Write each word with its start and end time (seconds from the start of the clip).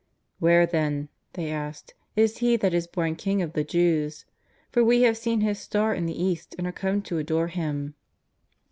"Where, 0.39 0.65
then," 0.65 1.09
they 1.33 1.51
asked," 1.51 1.93
is 2.15 2.39
He 2.39 2.55
that 2.57 2.73
is 2.73 2.87
born 2.87 3.15
King 3.15 3.43
of 3.43 3.53
the 3.53 3.63
Jews? 3.63 4.25
For 4.71 4.83
we 4.83 5.03
have 5.03 5.15
seen 5.15 5.41
His 5.41 5.59
star 5.59 5.93
in 5.93 6.07
the 6.07 6.19
East 6.23 6.55
and 6.57 6.65
are 6.65 6.71
come 6.73 7.03
to 7.03 7.19
adore 7.19 7.49
Him 7.49 7.93